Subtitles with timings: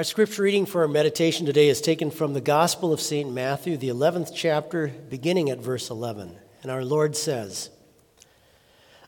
[0.00, 3.30] Our scripture reading for our meditation today is taken from the Gospel of St.
[3.30, 6.38] Matthew, the 11th chapter, beginning at verse 11.
[6.62, 7.68] And our Lord says,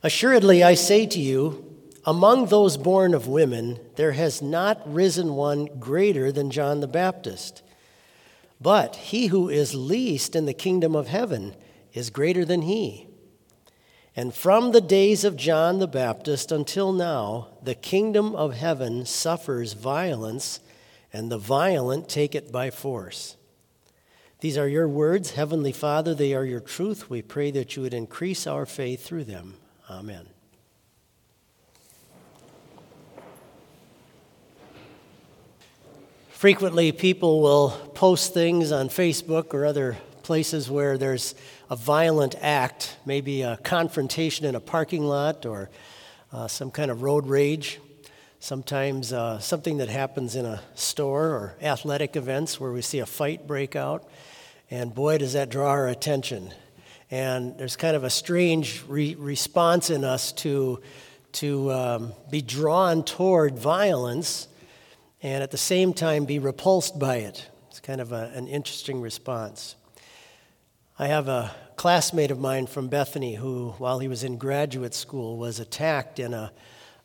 [0.02, 5.64] Assuredly, I say to you, among those born of women, there has not risen one
[5.80, 7.62] greater than John the Baptist.
[8.60, 11.56] But he who is least in the kingdom of heaven
[11.94, 13.06] is greater than he.
[14.14, 19.72] And from the days of John the Baptist until now, the kingdom of heaven suffers
[19.72, 20.60] violence
[21.12, 23.36] and the violent take it by force.
[24.40, 26.14] These are your words, Heavenly Father.
[26.14, 27.08] They are your truth.
[27.08, 29.54] We pray that you would increase our faith through them.
[29.88, 30.26] Amen.
[36.30, 41.36] Frequently, people will post things on Facebook or other places where there's
[41.70, 45.70] a violent act, maybe a confrontation in a parking lot or
[46.32, 47.78] uh, some kind of road rage
[48.42, 53.06] sometimes uh, something that happens in a store or athletic events where we see a
[53.06, 54.04] fight break out.
[54.68, 56.52] And boy, does that draw our attention.
[57.08, 60.82] And there's kind of a strange re- response in us to,
[61.34, 64.48] to um, be drawn toward violence
[65.22, 67.48] and at the same time be repulsed by it.
[67.70, 69.76] It's kind of a, an interesting response.
[70.98, 75.36] I have a classmate of mine from Bethany who, while he was in graduate school,
[75.36, 76.50] was attacked in a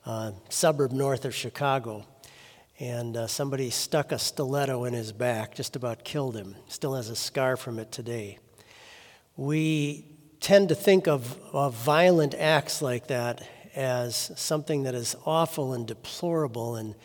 [0.07, 2.05] uh, suburb north of Chicago.
[2.79, 6.55] And uh, somebody stuck a stiletto in his back, just about killed him.
[6.69, 8.37] Still has a scar from it today.
[9.35, 10.05] We
[10.39, 13.45] tend to think of, of violent acts like that
[13.75, 16.95] as something that is awful and deplorable and,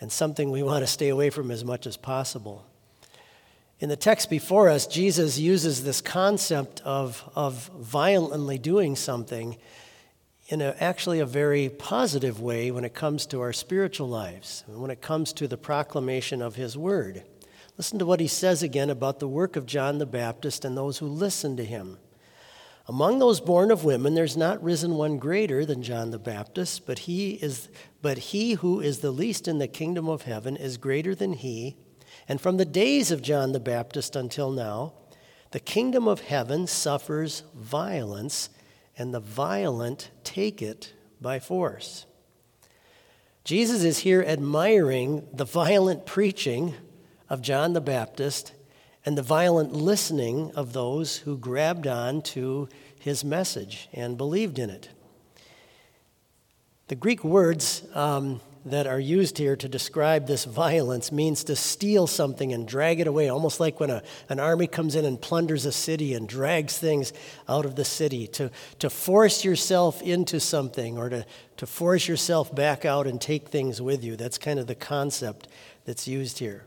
[0.00, 2.66] and something we want to stay away from as much as possible.
[3.80, 9.58] In the text before us, Jesus uses this concept of, of violently doing something
[10.48, 14.90] in a, actually a very positive way when it comes to our spiritual lives, when
[14.90, 17.24] it comes to the proclamation of His Word.
[17.76, 20.98] Listen to what he says again about the work of John the Baptist and those
[20.98, 21.98] who listen to him.
[22.88, 27.00] Among those born of women, there's not risen one greater than John the Baptist, but
[27.00, 27.68] he, is,
[28.00, 31.76] but he who is the least in the kingdom of heaven is greater than he.
[32.28, 34.94] And from the days of John the Baptist until now,
[35.50, 38.48] the kingdom of heaven suffers violence,
[38.96, 42.06] and the violent take it by force.
[43.44, 46.74] Jesus is here admiring the violent preaching
[47.28, 48.52] of John the Baptist
[49.04, 54.68] and the violent listening of those who grabbed on to his message and believed in
[54.68, 54.88] it.
[56.88, 62.08] The Greek words um, that are used here to describe this violence means to steal
[62.08, 65.64] something and drag it away, almost like when a, an army comes in and plunders
[65.64, 67.12] a city and drags things
[67.48, 71.24] out of the city, to, to force yourself into something or to,
[71.56, 74.16] to force yourself back out and take things with you.
[74.16, 75.46] That's kind of the concept
[75.84, 76.64] that's used here.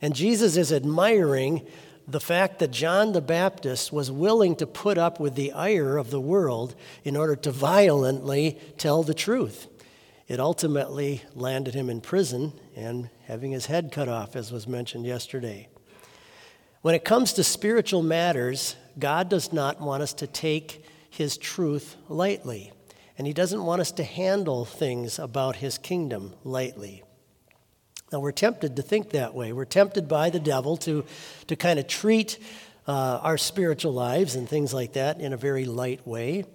[0.00, 1.66] And Jesus is admiring
[2.08, 6.10] the fact that John the Baptist was willing to put up with the ire of
[6.10, 9.68] the world in order to violently tell the truth.
[10.32, 15.04] It ultimately landed him in prison and having his head cut off, as was mentioned
[15.04, 15.68] yesterday.
[16.80, 21.96] When it comes to spiritual matters, God does not want us to take his truth
[22.08, 22.72] lightly,
[23.18, 27.02] and he doesn't want us to handle things about his kingdom lightly.
[28.10, 29.52] Now, we're tempted to think that way.
[29.52, 31.04] We're tempted by the devil to,
[31.48, 32.38] to kind of treat
[32.88, 36.46] uh, our spiritual lives and things like that in a very light way.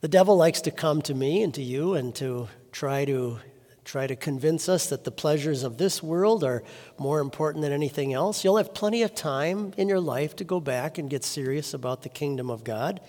[0.00, 3.38] The devil likes to come to me and to you and to try to
[3.84, 6.62] try to convince us that the pleasures of this world are
[6.98, 8.44] more important than anything else.
[8.44, 12.02] You'll have plenty of time in your life to go back and get serious about
[12.02, 13.00] the kingdom of God.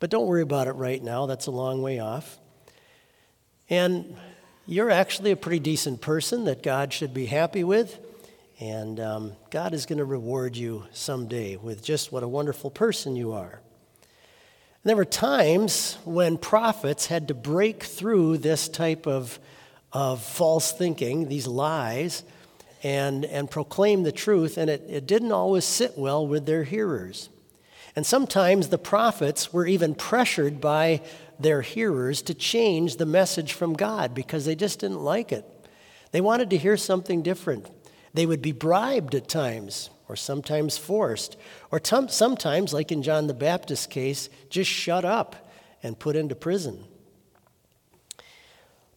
[0.00, 2.38] But don't worry about it right now, that's a long way off.
[3.70, 4.16] And
[4.66, 7.98] you're actually a pretty decent person that God should be happy with.
[8.58, 13.16] And um, God is going to reward you someday with just what a wonderful person
[13.16, 13.60] you are.
[14.84, 19.38] There were times when prophets had to break through this type of,
[19.92, 22.24] of false thinking, these lies,
[22.82, 27.28] and, and proclaim the truth, and it, it didn't always sit well with their hearers.
[27.94, 31.02] And sometimes the prophets were even pressured by
[31.38, 35.44] their hearers to change the message from God because they just didn't like it.
[36.10, 37.70] They wanted to hear something different.
[38.14, 41.38] They would be bribed at times or sometimes forced,
[41.70, 45.50] or t- sometimes, like in John the Baptist's case, just shut up
[45.82, 46.84] and put into prison.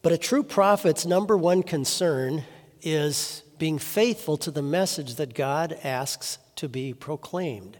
[0.02, 2.44] But a true prophet's number one concern
[2.82, 7.78] is being faithful to the message that God asks to be proclaimed.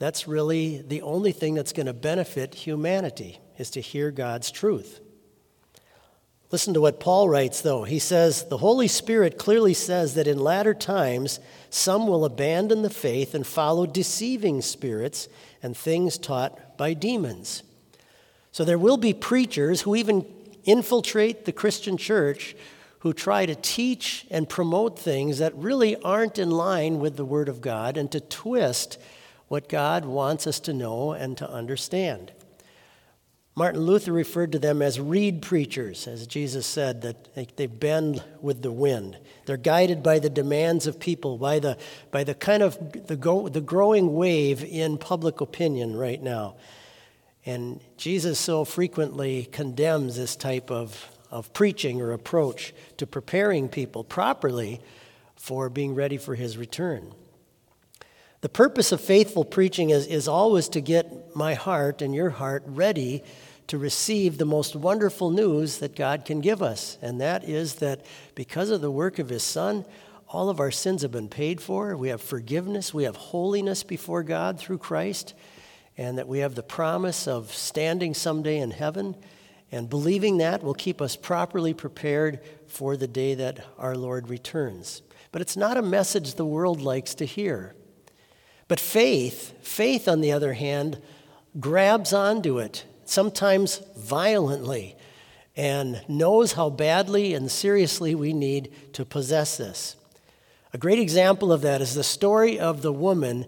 [0.00, 5.00] That's really the only thing that's going to benefit humanity is to hear God's truth.
[6.52, 7.84] Listen to what Paul writes, though.
[7.84, 11.40] He says, The Holy Spirit clearly says that in latter times
[11.70, 15.28] some will abandon the faith and follow deceiving spirits
[15.62, 17.62] and things taught by demons.
[18.52, 20.26] So there will be preachers who even
[20.64, 22.54] infiltrate the Christian church
[22.98, 27.48] who try to teach and promote things that really aren't in line with the Word
[27.48, 28.98] of God and to twist
[29.48, 32.30] what God wants us to know and to understand.
[33.54, 38.62] Martin Luther referred to them as reed preachers, as Jesus said, that they, bend with
[38.62, 39.18] the wind.
[39.44, 41.76] They're guided by the demands of people, by the,
[42.10, 46.54] by the kind of the, go, the growing wave in public opinion right now.
[47.44, 54.02] And Jesus so frequently condemns this type of, of preaching or approach to preparing people
[54.02, 54.80] properly
[55.36, 57.12] for being ready for his return.
[58.42, 62.64] The purpose of faithful preaching is, is always to get my heart and your heart
[62.66, 63.22] ready
[63.68, 66.98] to receive the most wonderful news that God can give us.
[67.00, 69.84] And that is that because of the work of His Son,
[70.26, 71.96] all of our sins have been paid for.
[71.96, 72.92] We have forgiveness.
[72.92, 75.34] We have holiness before God through Christ.
[75.96, 79.14] And that we have the promise of standing someday in heaven.
[79.70, 85.00] And believing that will keep us properly prepared for the day that our Lord returns.
[85.30, 87.76] But it's not a message the world likes to hear.
[88.72, 90.98] But faith, faith on the other hand,
[91.60, 94.96] grabs onto it, sometimes violently,
[95.54, 99.94] and knows how badly and seriously we need to possess this.
[100.72, 103.44] A great example of that is the story of the woman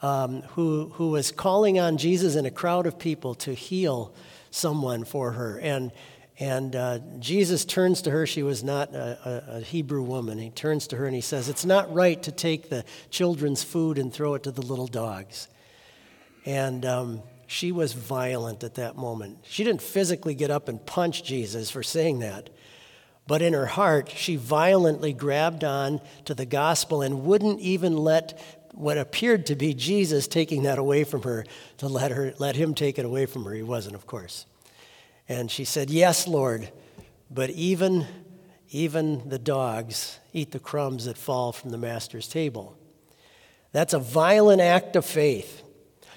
[0.00, 4.14] um, who, who was calling on Jesus in a crowd of people to heal
[4.52, 5.58] someone for her.
[5.58, 5.90] And
[6.40, 8.24] and uh, Jesus turns to her.
[8.24, 10.38] She was not a, a, Hebrew woman.
[10.38, 13.98] He turns to her and he says, It's not right to take the children's food
[13.98, 15.48] and throw it to the little dogs.
[16.46, 19.38] And um, she was violent at that moment.
[19.42, 22.50] She didn't physically get up and punch Jesus for saying that.
[23.26, 28.40] But in her heart, she violently grabbed on to the gospel and wouldn't even let
[28.72, 31.44] what appeared to be Jesus taking that away from her
[31.78, 33.52] to let, her, let him take it away from her.
[33.52, 34.46] He wasn't, of course.
[35.28, 36.70] And she said, Yes, Lord,
[37.30, 38.06] but even,
[38.70, 42.76] even the dogs eat the crumbs that fall from the master's table.
[43.72, 45.62] That's a violent act of faith.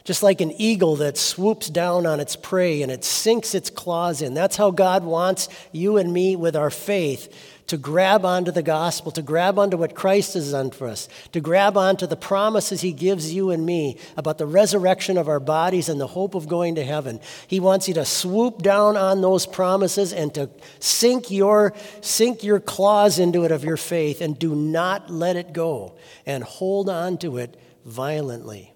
[0.04, 4.22] Just like an eagle that swoops down on its prey and it sinks its claws
[4.22, 4.34] in.
[4.34, 7.32] That's how God wants you and me with our faith
[7.72, 11.40] to grab onto the gospel, to grab onto what Christ has done for us, to
[11.40, 15.88] grab onto the promises he gives you and me about the resurrection of our bodies
[15.88, 17.22] and the hope of going to heaven.
[17.48, 22.60] He wants you to swoop down on those promises and to sink your, sink your
[22.60, 27.20] claws into it of your faith and do not let it go and hold on
[27.20, 27.56] to it
[27.86, 28.74] violently.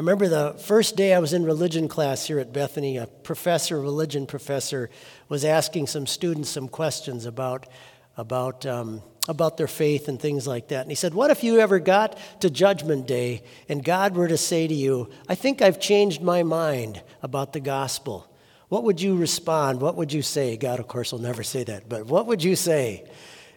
[0.00, 3.78] I remember the first day I was in religion class here at Bethany, a professor,
[3.78, 4.88] religion professor,
[5.28, 7.66] was asking some students some questions about,
[8.16, 10.80] about, um, about their faith and things like that.
[10.80, 14.38] And he said, What if you ever got to Judgment Day and God were to
[14.38, 18.26] say to you, I think I've changed my mind about the gospel?
[18.70, 19.82] What would you respond?
[19.82, 20.56] What would you say?
[20.56, 23.06] God, of course, will never say that, but what would you say?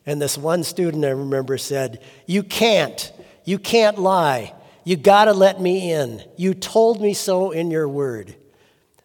[0.06, 3.14] And this one student I remember said, You can't.
[3.46, 4.54] You can't lie.
[4.84, 6.24] You got to let me in.
[6.36, 8.36] You told me so in your word.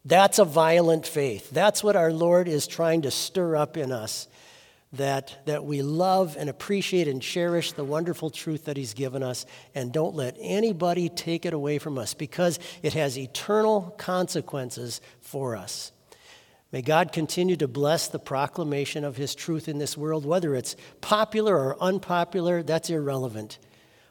[0.05, 1.51] That's a violent faith.
[1.51, 4.27] That's what our Lord is trying to stir up in us
[4.93, 9.45] that, that we love and appreciate and cherish the wonderful truth that He's given us
[9.75, 15.57] and don't let anybody take it away from us because it has eternal consequences for
[15.57, 15.93] us.
[16.73, 20.77] May God continue to bless the proclamation of His truth in this world, whether it's
[21.01, 23.59] popular or unpopular, that's irrelevant.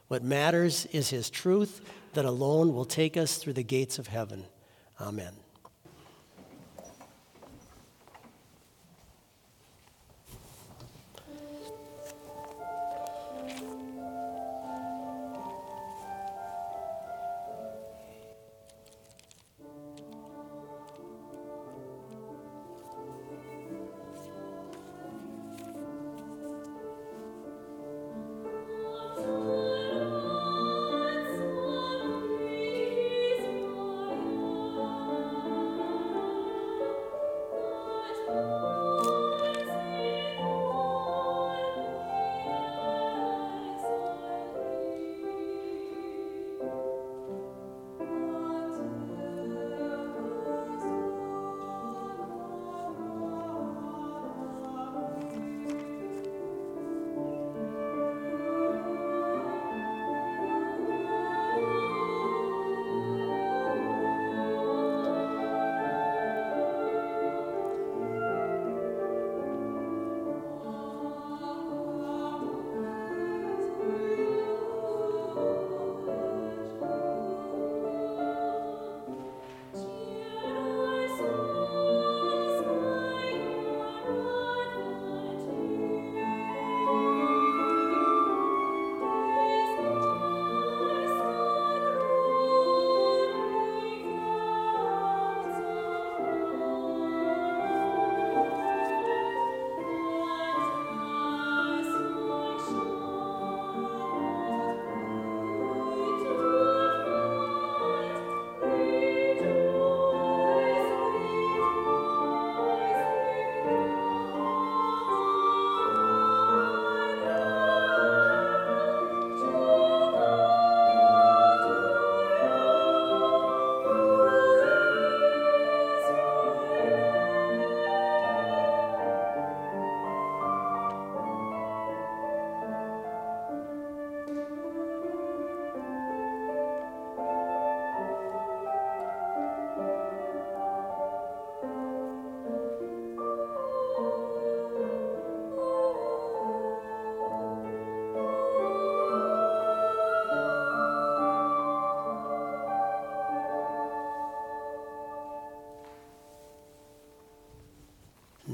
[0.08, 1.82] What matters is His truth
[2.14, 4.46] that alone will take us through the gates of heaven.
[5.00, 5.34] Amen.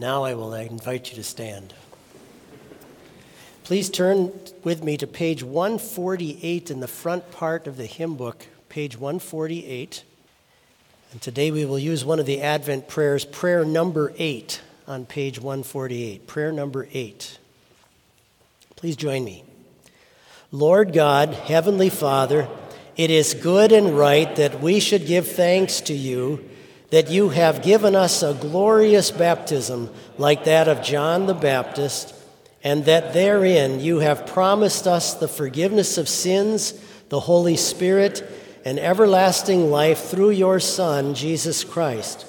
[0.04, 1.74] Now I will invite you to stand.
[3.64, 8.48] Please turn with me to page 148 in the front part of the hymn book,
[8.68, 10.04] page 148.
[11.14, 15.40] And today we will use one of the Advent prayers, prayer number eight, on page
[15.40, 16.28] 148.
[16.28, 17.40] Prayer number eight.
[18.76, 19.46] Please join me.
[20.52, 22.50] Lord God, Heavenly Father,
[22.98, 26.50] it is good and right that we should give thanks to you
[26.94, 32.14] that you have given us a glorious baptism like that of John the Baptist,
[32.64, 36.80] and that therein you have promised us the forgiveness of sins,
[37.10, 38.22] the Holy Spirit,
[38.64, 42.28] and everlasting life through your Son, Jesus Christ.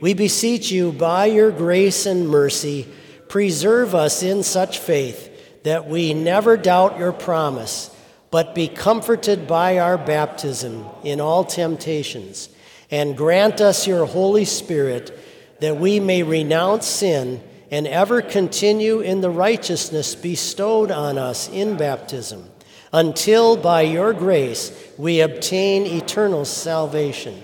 [0.00, 2.88] We beseech you, by your grace and mercy,
[3.28, 7.94] preserve us in such faith that we never doubt your promise,
[8.30, 12.48] but be comforted by our baptism in all temptations
[12.92, 15.18] and grant us your Holy Spirit
[15.60, 21.76] that we may renounce sin and ever continue in the righteousness bestowed on us in
[21.76, 22.48] baptism,
[22.92, 27.42] until by your grace we obtain eternal salvation.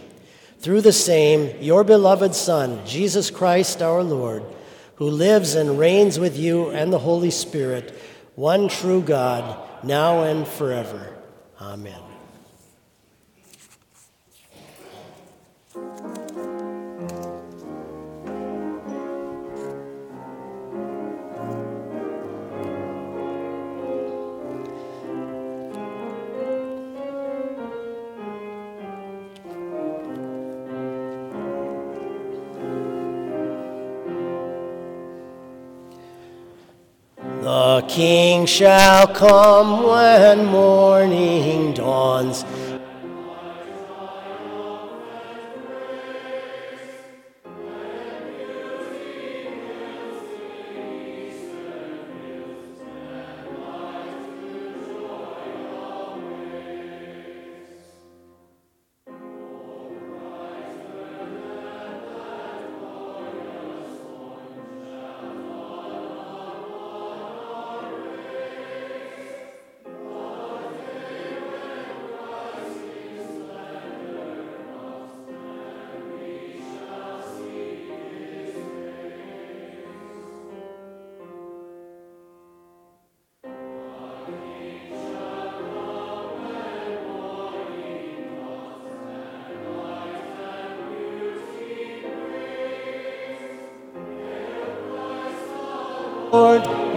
[0.58, 4.42] Through the same, your beloved Son, Jesus Christ our Lord,
[4.96, 7.98] who lives and reigns with you and the Holy Spirit,
[8.34, 11.16] one true God, now and forever.
[11.60, 12.07] Amen.
[37.48, 42.44] The king shall come when morning dawns.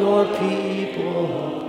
[0.01, 1.61] Your people.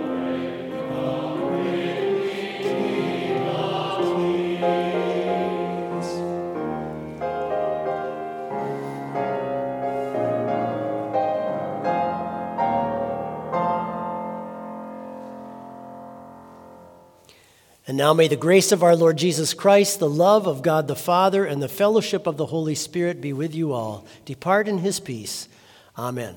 [17.85, 20.95] And now may the grace of our Lord Jesus Christ, the love of God the
[20.95, 24.05] Father, and the fellowship of the Holy Spirit be with you all.
[24.25, 25.47] Depart in his peace.
[25.95, 26.33] Amen.